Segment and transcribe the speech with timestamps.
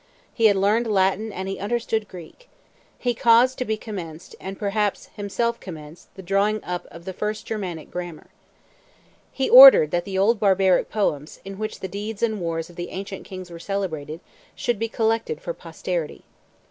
[0.33, 2.49] He had learned Latin, and he understood Greek.
[2.97, 7.45] He caused to be commenced, and, perhaps, himself commenced the drawing up of the first
[7.45, 8.31] Germanic grammar.
[9.31, 12.89] He ordered that the old barbaric poems, in which the deeds and wars of the
[12.89, 14.21] ancient kings were celebrated,
[14.55, 16.23] should be collected for posterity.